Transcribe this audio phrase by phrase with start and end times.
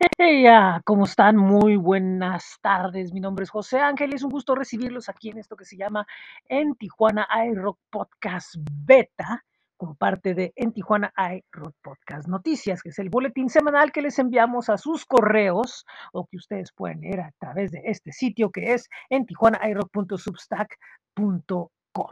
[0.18, 0.44] Hey,
[0.84, 1.36] ¿cómo están?
[1.36, 3.12] Muy buenas tardes.
[3.12, 5.78] Mi nombre es José Ángel y es un gusto recibirlos aquí en esto que se
[5.78, 6.06] llama
[6.48, 9.44] En Tijuana iRock Podcast Beta,
[9.76, 14.18] como parte de En Tijuana iRock Podcast Noticias, que es el boletín semanal que les
[14.18, 18.74] enviamos a sus correos o que ustedes pueden leer a través de este sitio que
[18.74, 21.68] es en tijuanairock.substack.com.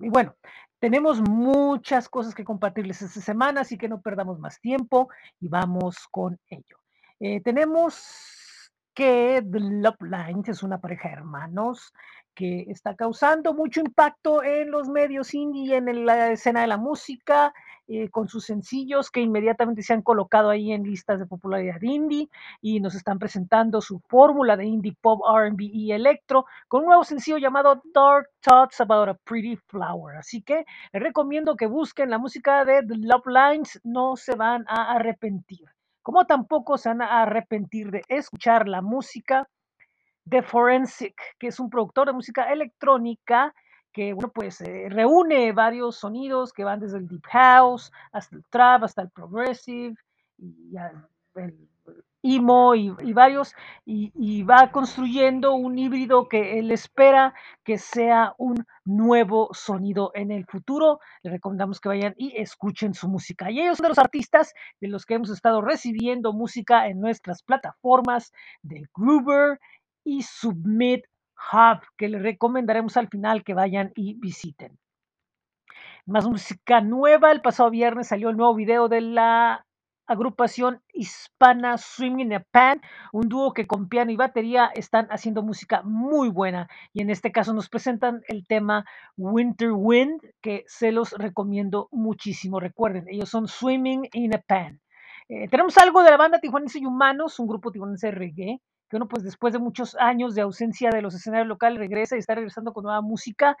[0.00, 0.34] Y bueno,
[0.80, 5.08] tenemos muchas cosas que compartirles esta semana, así que no perdamos más tiempo
[5.38, 6.78] y vamos con ello.
[7.20, 11.92] Eh, tenemos que The Love Lines es una pareja de hermanos
[12.34, 17.52] que está causando mucho impacto en los medios indie, en la escena de la música,
[17.88, 22.28] eh, con sus sencillos que inmediatamente se han colocado ahí en listas de popularidad indie
[22.60, 27.04] y nos están presentando su fórmula de indie pop, RB y electro con un nuevo
[27.04, 30.16] sencillo llamado Dark Thoughts About a Pretty Flower.
[30.16, 34.64] Así que les recomiendo que busquen la música de The Love Lines, no se van
[34.68, 35.68] a arrepentir
[36.08, 39.46] como tampoco se van a arrepentir de escuchar la música
[40.24, 43.54] de Forensic, que es un productor de música electrónica
[43.92, 48.44] que, bueno, pues eh, reúne varios sonidos que van desde el deep house hasta el
[48.46, 49.96] trap, hasta el progressive
[50.38, 50.74] y
[51.34, 51.68] el
[52.22, 58.64] emo y, varios, y, y, va construyendo un híbrido que él espera que sea un
[58.84, 61.00] nuevo sonido en el futuro.
[61.22, 63.50] Les recomendamos que vayan y escuchen su música.
[63.50, 67.42] Y ellos son de los artistas de los que hemos estado recibiendo música en nuestras
[67.42, 69.58] plataformas de Groover
[70.04, 71.04] y Submit
[71.52, 74.78] Hub, que les recomendaremos al final que vayan y visiten.
[76.06, 79.66] Más música nueva, el pasado viernes salió el nuevo video de la
[80.08, 82.80] agrupación hispana Swimming in a Pan,
[83.12, 87.30] un dúo que con piano y batería están haciendo música muy buena y en este
[87.30, 88.84] caso nos presentan el tema
[89.16, 92.58] Winter Wind que se los recomiendo muchísimo.
[92.58, 94.80] Recuerden, ellos son Swimming in a Pan.
[95.28, 99.08] Eh, tenemos algo de la banda Tijuanense y Humanos, un grupo tijuanense reggae, que uno
[99.08, 102.72] pues después de muchos años de ausencia de los escenarios locales regresa y está regresando
[102.72, 103.56] con nueva música.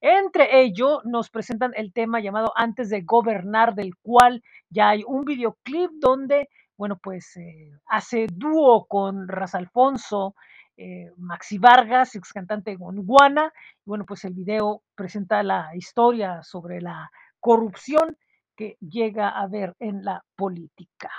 [0.00, 5.24] Entre ello nos presentan el tema llamado Antes de Gobernar, del cual ya hay un
[5.24, 10.34] videoclip donde, bueno, pues eh, hace dúo con Raz Alfonso,
[10.76, 13.52] eh, Maxi Vargas, ex cantante de Gondwana.
[13.84, 18.16] Y bueno, pues el video presenta la historia sobre la corrupción
[18.56, 21.10] que llega a ver en la política.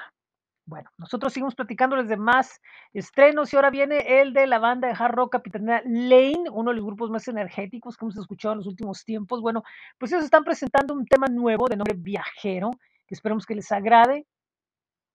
[0.66, 2.62] Bueno, nosotros seguimos platicándoles de más
[2.94, 6.78] estrenos y ahora viene el de la banda de hard rock Capitanía Lane, uno de
[6.78, 9.42] los grupos más energéticos que hemos escuchado en los últimos tiempos.
[9.42, 9.64] Bueno,
[9.98, 12.72] pues ellos están presentando un tema nuevo de nombre Viajero,
[13.06, 14.26] que esperamos que les agrade.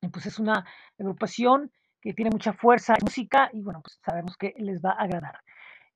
[0.03, 0.65] Y pues es una
[0.99, 5.05] agrupación que tiene mucha fuerza en música y bueno, pues sabemos que les va a
[5.05, 5.41] agradar.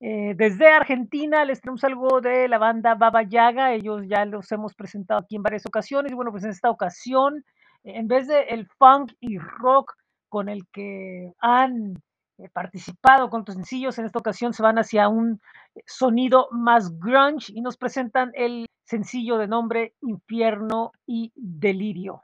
[0.00, 4.74] Eh, desde Argentina les tenemos algo de la banda Baba Yaga, ellos ya los hemos
[4.74, 7.44] presentado aquí en varias ocasiones y bueno, pues en esta ocasión,
[7.84, 9.94] en vez de el funk y rock
[10.28, 12.02] con el que han
[12.38, 15.40] eh, participado con otros sencillos, en esta ocasión se van hacia un
[15.86, 22.22] sonido más grunge y nos presentan el sencillo de nombre Infierno y Delirio.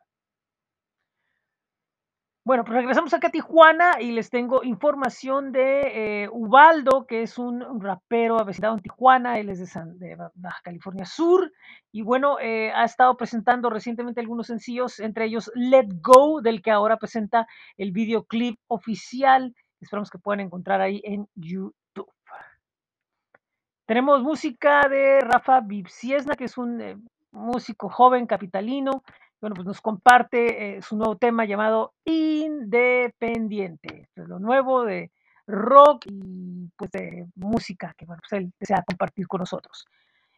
[2.49, 7.37] Bueno, pues regresamos acá a Tijuana y les tengo información de eh, Ubaldo, que es
[7.37, 9.99] un, rapero avecindado en Tijuana, él es de, San,
[10.35, 11.53] Baja California Sur,
[11.93, 16.71] y bueno, eh, ha estado presentando recientemente algunos sencillos, entre ellos Let Go, del que
[16.71, 19.55] ahora presenta el videoclip oficial.
[19.79, 22.11] Esperamos que puedan encontrar ahí en YouTube.
[23.85, 26.97] Tenemos música de Rafa Vipsiesna, que es un eh,
[27.31, 29.03] músico joven capitalino,
[29.41, 34.03] bueno, pues nos comparte eh, su nuevo tema llamado Independiente.
[34.03, 35.11] Esto es lo nuevo de
[35.47, 39.87] rock y pues de música que bueno, pues él desea compartir con nosotros.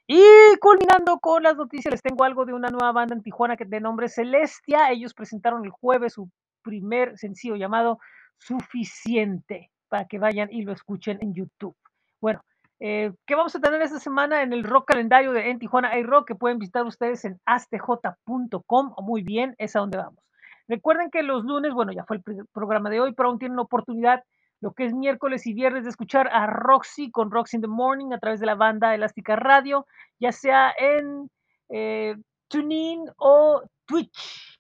[0.07, 0.23] Y
[0.61, 3.81] culminando con las noticias, les tengo algo de una nueva banda en Tijuana que de
[3.81, 4.91] nombre Celestia.
[4.91, 6.29] Ellos presentaron el jueves su
[6.63, 7.99] primer sencillo llamado
[8.37, 11.77] Suficiente para que vayan y lo escuchen en YouTube.
[12.21, 12.43] Bueno,
[12.81, 16.03] eh, ¿Qué vamos a tener esta semana en el rock calendario de en Tijuana hay
[16.03, 20.25] rock que pueden visitar ustedes en astj.com muy bien, es a donde vamos.
[20.67, 24.23] Recuerden que los lunes, bueno, ya fue el programa de hoy, pero aún tienen oportunidad,
[24.61, 28.13] lo que es miércoles y viernes, de escuchar a Roxy con Roxy in the Morning
[28.13, 29.87] a través de la banda Elástica Radio,
[30.19, 31.29] ya sea en
[31.69, 32.17] eh,
[32.49, 34.59] TuneIn o Twitch.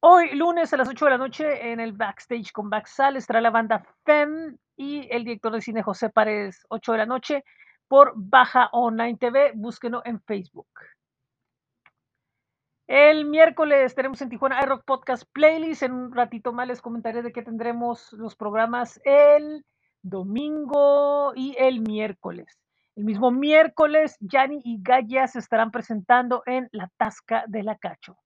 [0.00, 3.50] Hoy, lunes a las 8 de la noche, en el backstage con Backsal estará la
[3.50, 7.44] banda FEM y el director de cine José Párez, 8 de la noche,
[7.88, 9.52] por Baja Online TV.
[9.54, 10.68] Búsquenlo en Facebook.
[12.86, 15.82] El miércoles tenemos en Tijuana iRock Podcast Playlist.
[15.82, 19.66] En un ratito más les comentaré de qué tendremos los programas el
[20.00, 22.58] domingo y el miércoles.
[22.94, 28.16] El mismo miércoles, Yanni y Gaya se estarán presentando en La Tasca de la Cacho.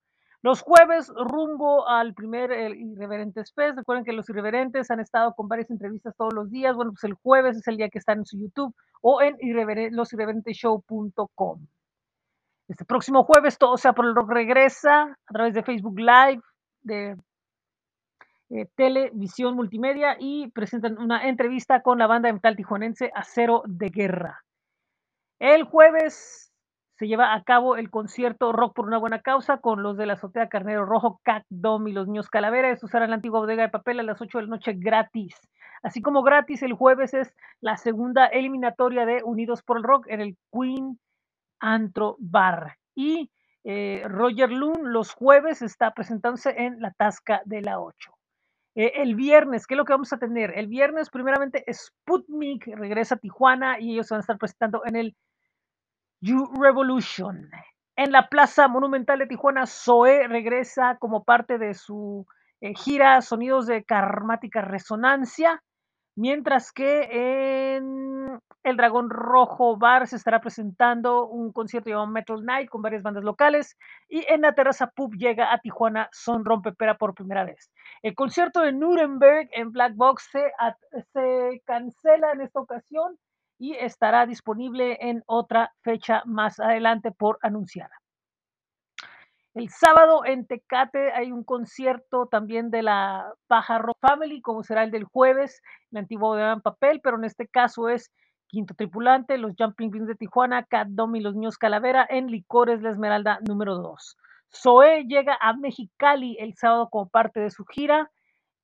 [0.42, 3.78] Los jueves, rumbo al primer Irreverentes Fest.
[3.78, 6.74] Recuerden que los Irreverentes han estado con varias entrevistas todos los días.
[6.74, 9.94] Bueno, pues el jueves es el día que están en su YouTube o en irreveren
[9.94, 11.66] losirreverenteshow.com.
[12.66, 16.42] Este próximo jueves, Todo sea por el rock regresa a través de Facebook Live,
[16.80, 17.16] de
[18.50, 23.90] eh, televisión multimedia y presentan una entrevista con la banda de metal tijuanense Acero de
[23.90, 24.44] Guerra.
[25.38, 26.51] El jueves
[26.98, 30.14] se lleva a cabo el concierto Rock por una buena causa con los de la
[30.14, 32.70] azotea Carnero Rojo, Cat Dom y los niños Calavera.
[32.70, 35.34] Eso será en la antigua bodega de papel a las 8 de la noche gratis.
[35.82, 40.20] Así como gratis, el jueves es la segunda eliminatoria de Unidos por el Rock en
[40.20, 40.98] el Queen
[41.60, 42.76] Antro Bar.
[42.94, 43.30] Y
[43.64, 48.12] eh, Roger Loon los jueves está presentándose en la Tasca de la 8.
[48.74, 50.56] Eh, el viernes, ¿qué es lo que vamos a tener?
[50.56, 55.16] El viernes, primeramente, Sputnik regresa a Tijuana y ellos van a estar presentando en el
[56.22, 57.50] You Revolution.
[57.96, 62.26] En la Plaza Monumental de Tijuana, Zoe regresa como parte de su
[62.60, 65.60] eh, gira Sonidos de Karmática Resonancia.
[66.14, 72.68] Mientras que en el Dragón Rojo Bar se estará presentando un concierto llamado Metal Night
[72.68, 73.76] con varias bandas locales.
[74.08, 77.72] Y en la Terraza Pub llega a Tijuana Son Rompepera por primera vez.
[78.00, 80.52] El concierto de Nuremberg en Black Box se,
[81.12, 83.18] se cancela en esta ocasión
[83.62, 87.90] y estará disponible en otra fecha más adelante por anunciar.
[89.54, 94.82] El sábado en Tecate hay un concierto también de la Baja Rock Family, como será
[94.82, 95.62] el del jueves,
[95.92, 98.10] la antigua de en papel, pero en este caso es
[98.48, 102.82] Quinto Tripulante, los Jumping Beans de Tijuana, Cat Dom y los Niños Calavera en Licores
[102.82, 104.16] La Esmeralda número 2.
[104.52, 108.10] Zoe llega a Mexicali el sábado como parte de su gira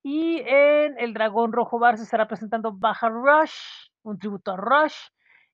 [0.03, 4.95] y en el Dragón Rojo Bar se estará presentando Baja Rush, un tributo a Rush,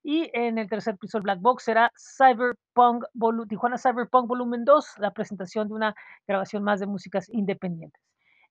[0.07, 3.05] y en el tercer piso del Black Box será Cyberpunk
[3.49, 5.95] Tijuana Cyberpunk Volumen 2, la presentación de una
[6.27, 7.99] grabación más de músicas independientes.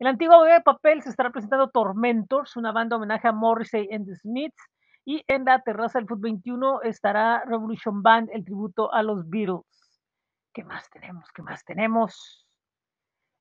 [0.01, 3.89] En la antigua bodega de papel se estará presentando Tormentors, una banda homenaje a Morrissey
[3.93, 4.61] and the Smiths.
[5.05, 9.63] Y en la terraza del Foot 21 estará Revolution Band, el tributo a los Beatles.
[10.53, 11.31] ¿Qué más tenemos?
[11.33, 12.44] ¿Qué más tenemos?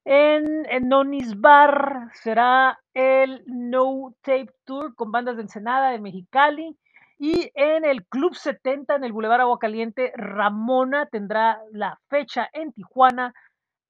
[0.04, 6.76] En, en Nonis Bar será el No Tape Tour con bandas de Ensenada, de Mexicali.
[7.18, 12.72] Y en el Club 70, en el Boulevard Agua Caliente, Ramona tendrá la fecha en
[12.72, 13.32] Tijuana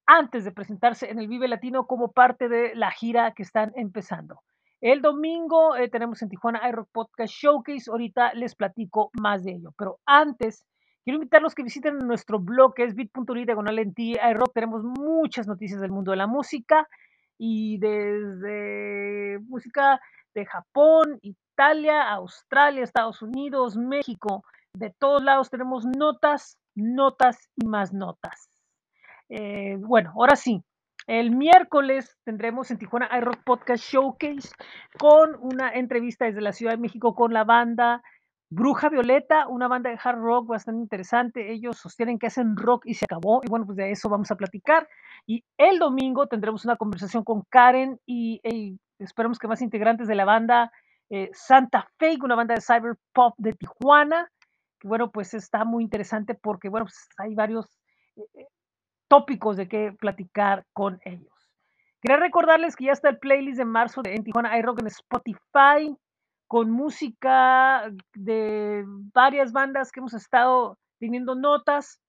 [0.05, 4.41] antes de presentarse en el Vive Latino como parte de la gira que están empezando.
[4.81, 7.89] El domingo eh, tenemos en Tijuana iRock Podcast Showcase.
[7.89, 9.73] Ahorita les platico más de ello.
[9.77, 10.63] Pero antes,
[11.05, 14.53] quiero invitarlos que visiten nuestro blog que es bit.ly diagonal en ti iRock.
[14.53, 16.87] Tenemos muchas noticias del mundo de la música
[17.37, 20.01] y desde música
[20.33, 24.43] de Japón, Italia, Australia, Estados Unidos, México,
[24.73, 28.49] de todos lados tenemos notas, notas y más notas.
[29.29, 30.63] Eh, bueno, ahora sí,
[31.07, 34.49] el miércoles tendremos en Tijuana iRock Podcast Showcase
[34.97, 38.01] con una entrevista desde la Ciudad de México con la banda
[38.55, 41.51] Bruja Violeta, una banda de hard rock bastante interesante.
[41.51, 43.41] Ellos sostienen que hacen rock y se acabó.
[43.43, 44.87] Y bueno, pues de eso vamos a platicar.
[45.27, 50.23] Y el domingo tendremos una conversación con Karen y, esperemos que más integrantes de la
[50.23, 50.71] banda
[51.09, 54.31] eh, Santa Fe, una banda de cyber pop de Tijuana,
[54.79, 57.65] que bueno, pues está muy interesante porque, bueno, pues hay varios
[58.15, 58.47] eh, eh,
[59.09, 61.51] tópicos de qué platicar con ellos.
[62.01, 65.93] Quería recordarles que ya está el playlist de marzo de en Tijuana iRock en Spotify,
[66.55, 71.99] con música de varias bandas que hemos estado teniendo notas.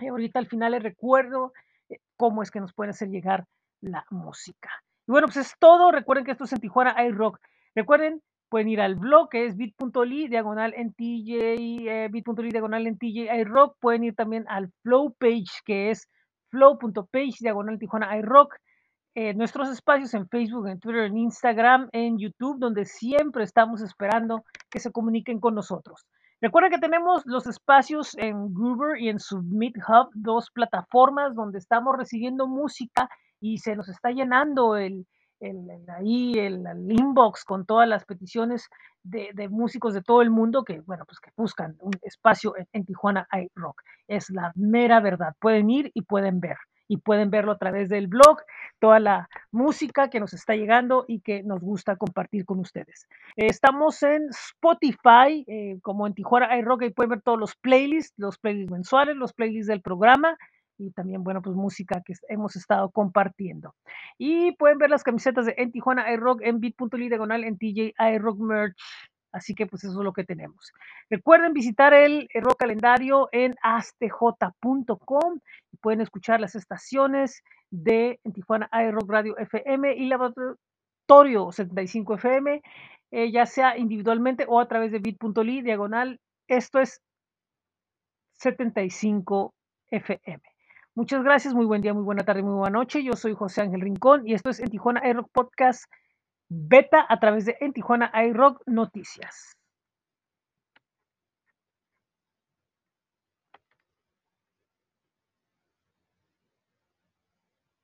[0.00, 1.52] Y ahorita al final les recuerdo
[2.16, 3.46] cómo es que nos pueden hacer llegar
[3.80, 4.70] la música.
[5.08, 5.90] Y bueno, pues es todo.
[5.90, 7.40] Recuerden que esto es en Tijuana iRock.
[7.74, 12.96] Recuerden, pueden ir al blog que es bit.ly, diagonal en TJ, eh, bit.ly, diagonal en
[12.96, 13.76] TJ iRock.
[13.80, 16.08] Pueden ir también al flow page que es
[16.50, 18.54] flow.page, diagonal Tijuana iRock.
[19.34, 24.78] Nuestros espacios en Facebook, en Twitter, en Instagram, en YouTube, donde siempre estamos esperando que
[24.78, 26.06] se comuniquen con nosotros.
[26.40, 31.96] Recuerden que tenemos los espacios en Groover y en Submit Hub, dos plataformas donde estamos
[31.98, 33.08] recibiendo música
[33.40, 35.04] y se nos está llenando el,
[35.88, 38.68] ahí el, inbox con todas las peticiones
[39.02, 42.84] de, músicos de todo el mundo que, bueno, pues que buscan un espacio en, en
[42.84, 43.82] Tijuana iRock.
[44.06, 45.34] Es la mera verdad.
[45.40, 46.56] Pueden ir y pueden ver
[46.88, 48.40] y pueden verlo a través del blog,
[48.80, 53.06] toda la música que nos está llegando y que nos gusta compartir con ustedes.
[53.36, 58.38] estamos en Spotify, eh, como en Tijuana iRock, y pueden ver todos los playlists, los
[58.38, 60.36] playlists mensuales, los playlists del programa
[60.78, 63.74] y también, bueno, pues música que hemos estado compartiendo.
[64.16, 68.38] Y pueden ver las camisetas de En Tijuana iRock en bit.ly diagonal en TJ iRock
[68.38, 68.76] Merch.
[69.32, 70.72] Así que pues eso es lo que tenemos.
[71.10, 75.40] Recuerden visitar el, rock calendario en astj.com
[75.72, 82.62] y pueden escuchar las estaciones de en Tijuana iRock Radio FM y Laboratorio 75 FM,
[83.10, 86.20] eh, ya sea individualmente o a través de bit.ly diagonal.
[86.46, 87.02] Esto es
[88.38, 89.54] 75
[89.90, 90.42] FM.
[90.94, 93.04] Muchas gracias, muy buen día, muy buena tarde, muy buena noche.
[93.04, 95.84] Yo soy José Ángel Rincón y esto es en Tijuana iRock Podcast
[96.50, 99.57] Beta a través de en Tijuana iRock Noticias.